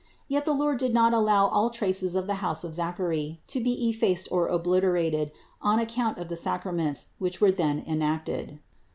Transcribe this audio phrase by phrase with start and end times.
[0.27, 3.87] Yet the Lord did not allow all traces of the house of Zachary to be
[3.87, 5.31] effaced or obliterated,
[5.61, 8.57] on account of the sacraments, which were there enacted.